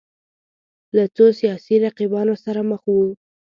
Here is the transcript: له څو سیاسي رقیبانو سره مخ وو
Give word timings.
له 0.95 1.03
څو 1.15 1.25
سیاسي 1.39 1.75
رقیبانو 1.85 2.35
سره 2.45 2.59
مخ 2.69 2.81
وو 2.93 3.07